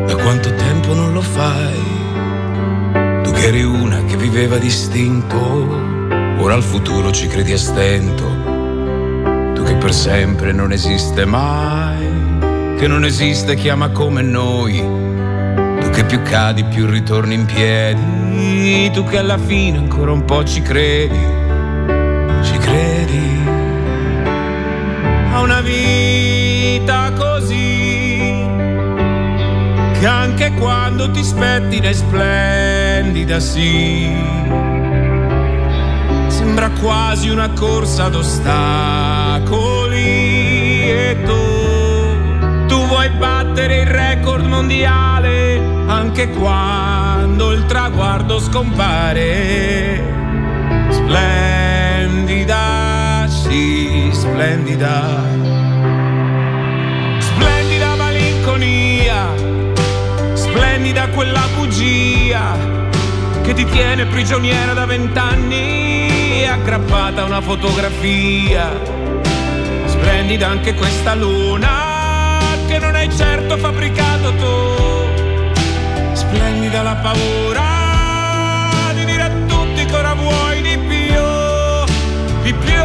da 0.06 0.16
quanto 0.16 0.56
tempo 0.56 0.93
non 0.93 1.12
lo 1.12 1.22
fai. 1.22 1.87
Che 3.38 3.46
eri 3.46 3.64
una 3.64 4.04
che 4.06 4.18
viveva 4.18 4.58
distinto, 4.58 5.38
ora 6.40 6.56
al 6.56 6.64
futuro 6.64 7.12
ci 7.12 7.28
credi 7.28 7.54
a 7.54 7.58
stento. 7.58 8.26
Tu 9.54 9.62
che 9.62 9.76
per 9.76 9.94
sempre 9.94 10.52
non 10.52 10.72
esiste 10.72 11.24
mai, 11.24 12.76
che 12.80 12.88
non 12.88 13.06
esiste 13.06 13.54
chi 13.54 13.70
ama 13.70 13.90
come 13.90 14.24
noi. 14.24 14.80
Tu 15.80 15.90
che 15.92 16.04
più 16.06 16.24
cadi 16.24 16.64
più 16.64 16.88
ritorni 16.88 17.36
in 17.36 17.46
piedi, 17.46 18.90
tu 18.92 19.04
che 19.04 19.20
alla 19.20 19.38
fine 19.38 19.78
ancora 19.78 20.12
un 20.12 20.26
po' 20.26 20.44
ci 20.44 20.64
credi, 20.64 21.20
ci 22.42 22.58
credi. 22.58 23.40
A 25.32 25.42
una 25.42 25.62
vita 25.62 27.14
così 27.16 28.46
che 30.00 30.06
anche 30.08 30.54
quando 30.54 31.12
ti 31.12 31.24
spettina 31.24 31.88
è 31.88 31.94
splendida, 32.98 33.39
sì. 33.39 34.12
Sembra 36.30 36.72
quasi 36.82 37.30
una 37.30 37.52
corsa 37.52 38.06
ad 38.06 38.16
ostacoli 38.16 39.60
e 40.89 41.16
tu, 41.24 42.66
tu 42.66 42.88
vuoi 42.88 43.10
battere 43.12 43.82
il 43.82 43.88
record 43.88 44.45
mondiale 44.45 45.62
anche 45.88 46.30
quando 46.32 47.52
il 47.52 47.66
traguardo 47.66 48.39
scompare. 48.39 50.02
Splendida, 50.89 52.56
sì, 53.28 54.10
splendida. 54.12 55.24
Splendida 57.20 57.95
malinconia 57.95 59.45
splendida 60.34 61.08
quella 61.10 61.48
bugia 61.56 62.77
che 63.48 63.54
ti 63.54 63.66
tiene 63.66 64.06
prigioniera 64.08 64.74
da 64.74 64.86
vent'anni 64.86 66.45
aggrappata 66.45 67.22
a 67.22 67.26
una 67.26 67.39
fotografia. 67.39 68.78
Splendida 69.86 70.50
anche 70.50 70.74
questa 70.74 71.16
luna 71.16 72.41
che 72.68 72.78
non 72.78 72.93
hai 72.93 73.10
certo 73.10 73.56
fabbricato 73.56 74.34
tu. 74.34 75.56
Splendida 76.12 76.82
la 76.82 76.95
paura 76.95 77.64
di 78.93 79.06
dire 79.06 79.22
a 79.22 79.32
tutti 79.48 79.86
che 79.86 79.95
ora 79.95 80.14
vuoi 80.14 80.62
di 80.62 80.78
più, 80.80 81.24
di 82.41 82.54
più. 82.54 82.84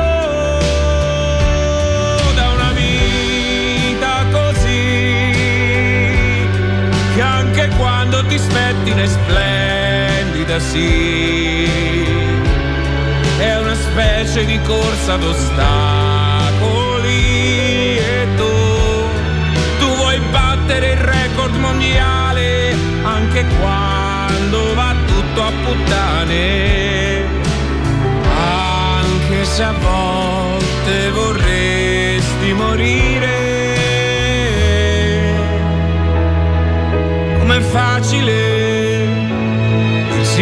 Da 2.37 2.51
una 2.55 2.71
vita 2.73 4.25
così 4.31 5.33
che 7.17 7.21
anche 7.21 7.69
quando 7.77 8.25
ti 8.27 8.39
spettina 8.39 9.03
è 9.03 9.07
splendida, 10.43 10.59
sì. 10.59 11.65
È 13.39 13.59
una 13.59 13.75
specie 13.75 14.45
di 14.45 14.61
corsa 14.63 15.15
ad 15.15 15.25
ostacoli 15.25 15.59
e 17.99 18.29
tu, 18.37 18.45
tu 19.79 19.87
vuoi 19.97 20.21
battere 20.31 20.93
il 20.93 20.99
record 20.99 21.55
mondiale 21.57 22.75
anche 23.03 23.45
quando 23.59 24.75
va 24.75 24.95
tutto 25.07 25.43
a 25.43 25.53
puttane. 25.65 27.41
Anche 29.01 29.45
se 29.45 29.63
a 29.63 29.73
volte 29.73 31.11
vorresti 31.11 32.53
morire. 32.53 33.51
com'è 37.39 37.61
facile 37.61 38.62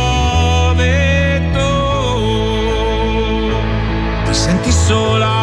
tu 1.52 1.70
ti 4.26 4.34
senti 4.34 4.72
sola 4.72 5.42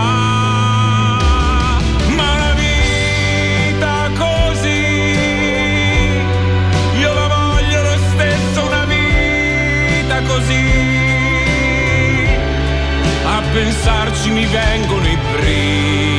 pensarci 13.53 14.31
mi 14.31 14.47
vengono 14.47 15.09
i 15.09 15.19
brividi. 15.33 16.10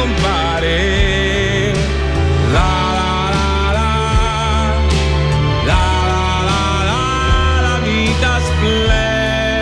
Scompare. 0.00 1.72
La 2.52 2.92
la 2.96 3.30
la 3.30 3.72
la, 3.72 3.92
la 5.66 5.84
la 6.08 6.24
la 6.46 6.62
la, 6.84 7.60
la 7.60 7.76
vita 7.84 8.32
splendida. 8.40 9.58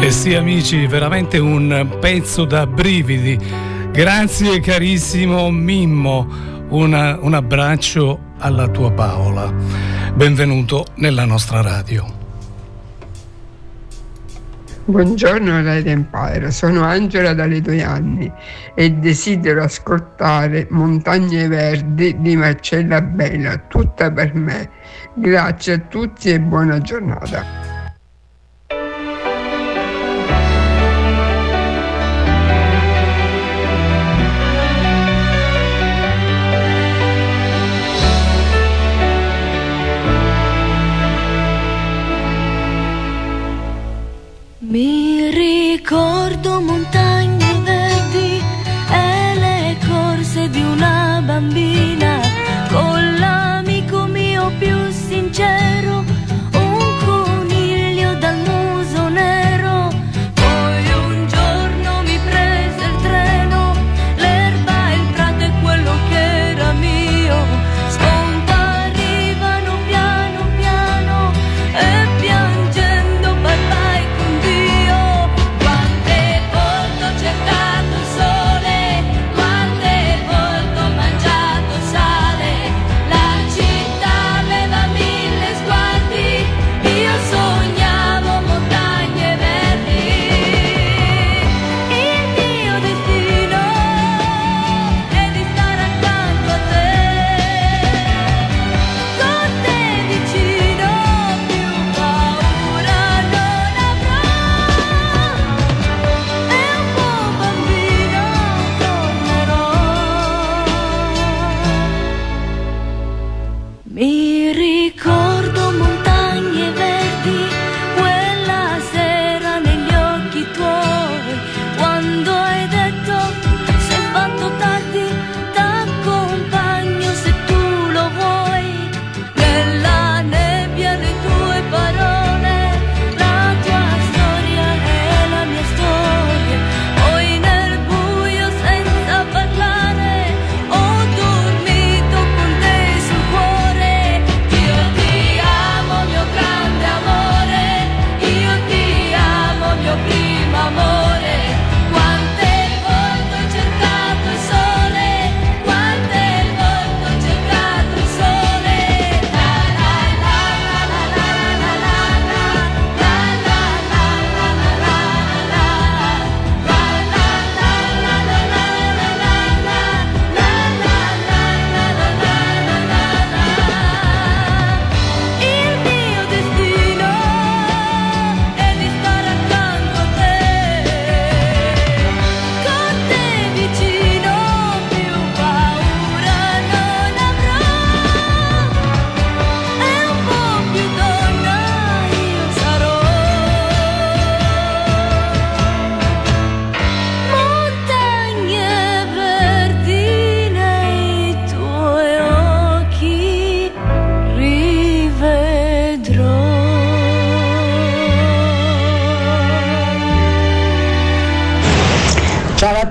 E 0.00 0.10
sì 0.12 0.34
amici, 0.34 0.86
veramente 0.86 1.38
un 1.38 1.96
pezzo 1.98 2.44
da 2.44 2.66
brividi. 2.68 3.64
Grazie 3.90 4.60
carissimo 4.60 5.50
Mimmo, 5.50 6.28
Una- 6.68 7.16
un 7.20 7.34
abbraccio 7.34 8.18
alla 8.38 8.66
tua 8.68 8.90
Paola. 8.90 9.52
Benvenuto 10.14 10.86
nella 10.96 11.24
nostra 11.24 11.60
radio. 11.62 12.04
Buongiorno 14.84 15.62
Radio 15.62 15.90
Empire, 15.90 16.50
sono 16.52 16.82
Angela 16.84 17.34
dalle 17.34 17.60
due 17.60 17.82
anni 17.82 18.30
e 18.74 18.92
desidero 18.92 19.64
ascoltare 19.64 20.66
Montagne 20.70 21.48
Verdi 21.48 22.16
di 22.20 22.36
Marcella 22.36 23.00
Bella, 23.00 23.56
tutta 23.68 24.12
per 24.12 24.34
me. 24.34 24.70
Grazie 25.14 25.72
a 25.72 25.78
tutti 25.78 26.30
e 26.30 26.40
buona 26.40 26.78
giornata. 26.80 27.65
Ricordo 46.46 46.75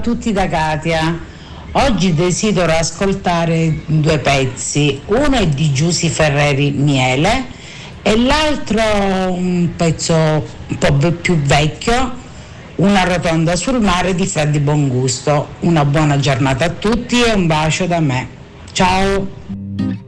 tutti 0.06 0.32
da 0.32 0.48
Katia. 0.48 1.20
Oggi 1.72 2.14
desidero 2.14 2.72
ascoltare 2.72 3.80
due 3.88 4.20
pezzi, 4.20 5.02
uno 5.08 5.32
è 5.32 5.48
di 5.48 5.74
Giussi 5.74 6.10
Ferreri 6.10 6.70
Miele 6.70 7.46
e 8.04 8.16
l'altro 8.16 8.84
un 9.34 9.70
pezzo 9.76 10.14
un 10.14 10.78
po' 10.78 11.12
più 11.12 11.42
vecchio, 11.42 12.24
Una 12.76 13.04
rotonda 13.04 13.56
sul 13.56 13.82
mare 13.82 14.14
di 14.14 14.28
Freddy 14.28 14.60
Bongusto. 14.60 15.48
Una 15.62 15.86
buona 15.86 16.20
giornata 16.20 16.66
a 16.66 16.70
tutti 16.70 17.24
e 17.24 17.32
un 17.32 17.48
bacio 17.48 17.88
da 17.88 18.02
me. 18.02 18.28
Ciao! 18.74 20.05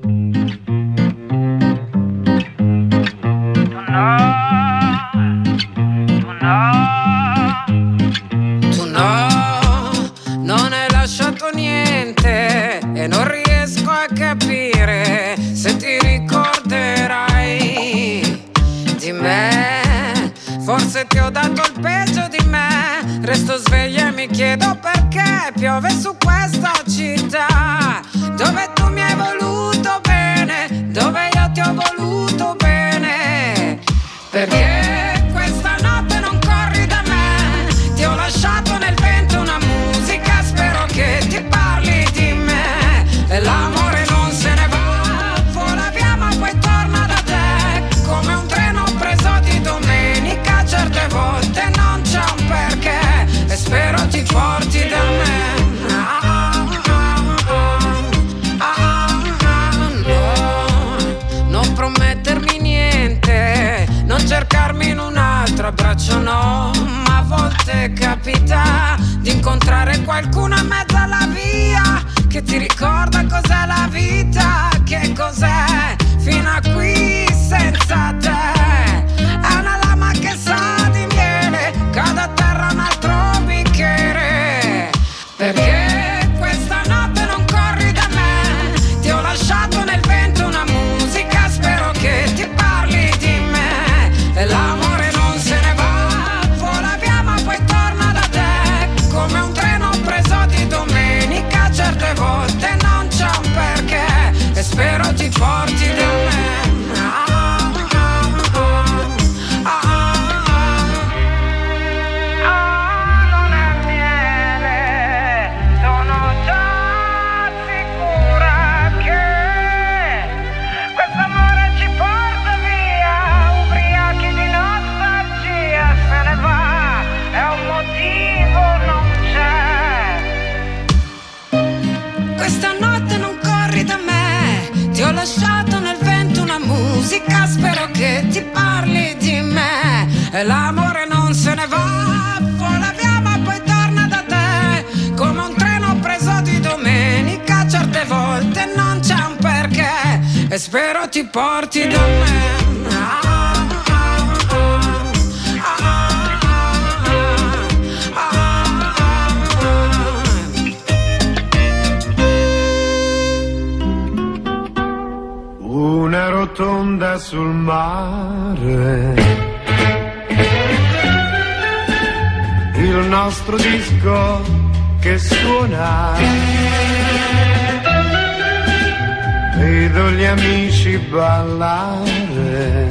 vedo 179.57 180.11
gli 180.11 180.23
amici 180.23 180.97
ballare. 181.09 182.87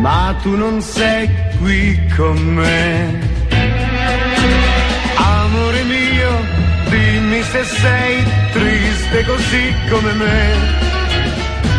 Ma 0.00 0.34
tu 0.42 0.56
non 0.56 0.80
sei 0.80 1.28
qui 1.58 2.00
con 2.16 2.38
me. 2.38 3.18
Amore 5.16 5.82
mio, 5.84 6.32
dimmi 6.88 7.42
se 7.42 7.64
sei 7.64 8.24
triste 8.52 9.24
così 9.24 9.74
come 9.90 10.12
me. 10.12 10.38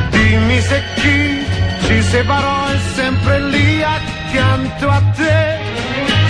Dimmi 0.10 0.60
se 0.62 0.82
chi 0.96 1.46
ci 1.86 2.02
separò 2.02 2.68
è 2.68 2.78
sempre 2.96 3.42
lì 3.50 3.82
accanto 3.82 4.90
a 4.90 5.02
te. 5.16 5.58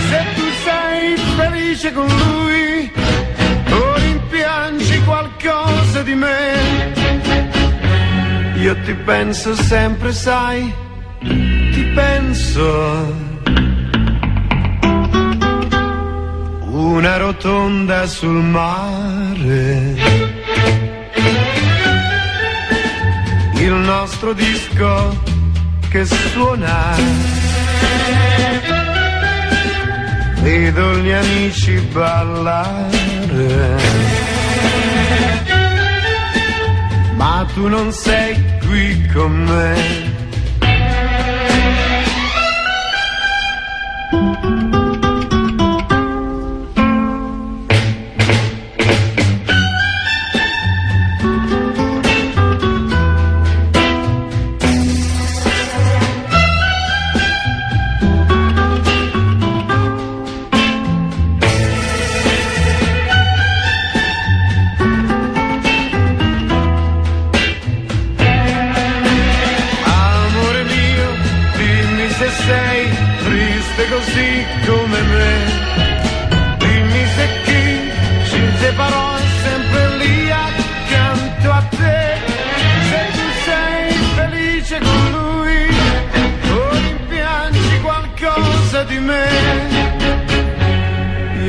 Se 0.08 0.24
tu 0.36 0.46
sei 0.64 1.16
felice 1.36 1.92
con 1.92 2.06
lui 2.06 3.01
di 6.02 6.14
me. 6.14 6.92
Io 8.56 8.76
ti 8.82 8.94
penso 8.94 9.54
sempre, 9.54 10.12
sai, 10.12 10.72
ti 11.20 11.82
penso. 11.94 13.30
Una 16.70 17.16
rotonda 17.16 18.06
sul 18.06 18.42
mare. 18.42 19.94
Il 23.54 23.72
nostro 23.72 24.32
disco 24.32 25.16
che 25.88 26.04
suona. 26.04 26.96
Vedo 30.40 30.98
gli 30.98 31.12
amici 31.12 31.74
ballare. 31.92 33.72
ma 37.22 37.46
tu 37.54 37.68
non 37.68 37.92
sei 37.92 38.34
qui 38.64 39.06
con 39.12 39.32
me. 39.48 40.02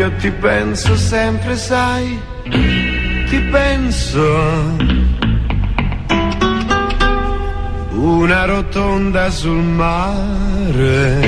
Io 0.04 0.12
ti 0.18 0.32
penso 0.32 0.97
sempre, 0.97 1.56
sai, 1.56 2.20
ti 2.43 3.39
penso. 3.49 4.26
Una 7.91 8.43
rotonda 8.43 9.30
sul 9.30 9.64
mare. 9.64 11.26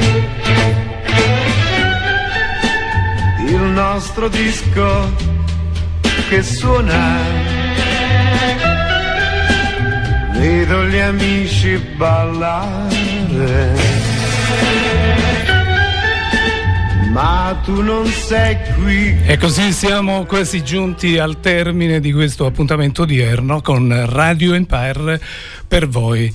Il 3.47 3.61
nostro 3.61 4.27
disco 4.27 5.09
che 6.27 6.43
suona. 6.43 7.15
Vedo 10.33 10.83
gli 10.87 10.99
amici 10.99 11.77
ballare. 11.95 13.73
Ma 17.15 17.57
tu 17.63 17.81
non 17.81 18.05
sei 18.07 18.57
qui. 18.73 19.17
E 19.25 19.37
così 19.37 19.71
siamo 19.71 20.25
quasi 20.25 20.61
giunti 20.65 21.17
al 21.17 21.39
termine 21.39 22.01
di 22.01 22.11
questo 22.11 22.45
appuntamento 22.45 23.03
odierno 23.03 23.61
con 23.61 24.03
Radio 24.05 24.53
Empire 24.53 25.21
per 25.65 25.87
voi. 25.87 26.29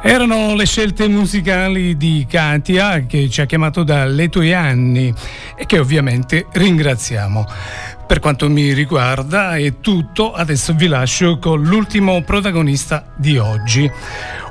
Erano 0.00 0.54
le 0.54 0.66
scelte 0.66 1.08
musicali 1.08 1.96
di 1.96 2.28
Katia 2.30 3.06
che 3.06 3.28
ci 3.28 3.40
ha 3.40 3.44
chiamato 3.44 3.82
dalle 3.82 4.28
tue 4.28 4.54
anni 4.54 5.12
e 5.56 5.66
che 5.66 5.80
ovviamente 5.80 6.46
ringraziamo. 6.52 7.44
Per 8.06 8.20
quanto 8.20 8.48
mi 8.48 8.72
riguarda 8.72 9.56
è 9.56 9.80
tutto, 9.80 10.32
adesso 10.32 10.74
vi 10.74 10.86
lascio 10.86 11.40
con 11.40 11.60
l'ultimo 11.60 12.22
protagonista 12.22 13.04
di 13.16 13.36
oggi, 13.36 13.90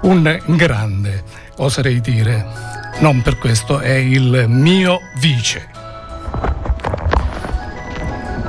un 0.01 0.41
grande, 0.45 1.23
oserei 1.55 2.01
dire. 2.01 2.78
Non 2.99 3.21
per 3.21 3.37
questo 3.37 3.79
è 3.79 3.93
il 3.93 4.45
mio 4.49 4.99
vice. 5.21 5.69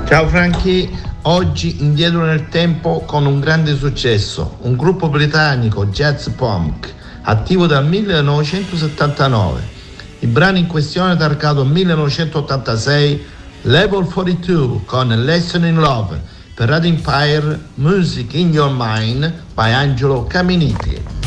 Ciao 0.09 0.27
Franchi, 0.27 0.91
oggi 1.23 1.81
indietro 1.81 2.25
nel 2.25 2.49
tempo 2.49 3.05
con 3.07 3.27
un 3.27 3.39
grande 3.39 3.77
successo, 3.77 4.57
un 4.63 4.75
gruppo 4.75 5.09
britannico 5.09 5.87
jazz 5.87 6.27
punk 6.31 6.93
attivo 7.23 7.69
dal 7.69 7.87
1979. 7.87 9.61
Il 10.19 10.29
brano 10.29 10.59
in 10.59 10.67
questione 10.67 11.13
è 11.13 11.17
targato 11.17 11.65
1986 11.65 13.25
Level 13.63 14.05
42 14.05 14.81
con 14.85 15.09
Lesson 15.11 15.65
in 15.65 15.77
Love 15.77 16.21
per 16.55 16.71
Radio 16.71 16.91
Empire 16.91 17.57
Music 17.75 18.35
in 18.35 18.51
Your 18.51 18.75
Mind 18.77 19.33
by 19.55 19.71
Angelo 19.71 20.25
Caminiti. 20.25 21.20